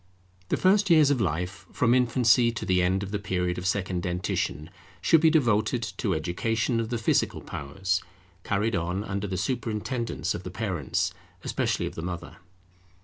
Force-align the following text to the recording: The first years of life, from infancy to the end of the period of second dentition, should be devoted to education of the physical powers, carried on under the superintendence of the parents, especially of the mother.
The 0.49 0.57
first 0.57 0.89
years 0.89 1.11
of 1.11 1.21
life, 1.21 1.67
from 1.71 1.93
infancy 1.93 2.51
to 2.53 2.65
the 2.65 2.81
end 2.81 3.03
of 3.03 3.11
the 3.11 3.19
period 3.19 3.59
of 3.59 3.67
second 3.67 4.01
dentition, 4.01 4.71
should 4.99 5.21
be 5.21 5.29
devoted 5.29 5.83
to 5.97 6.15
education 6.15 6.79
of 6.79 6.89
the 6.89 6.97
physical 6.97 7.39
powers, 7.39 8.01
carried 8.43 8.75
on 8.75 9.03
under 9.03 9.27
the 9.27 9.37
superintendence 9.37 10.33
of 10.33 10.41
the 10.41 10.49
parents, 10.49 11.13
especially 11.43 11.85
of 11.85 11.93
the 11.93 12.01
mother. 12.01 12.37